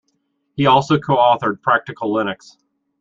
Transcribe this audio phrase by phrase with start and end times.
[0.55, 2.57] He also co-authored "Practical Linux".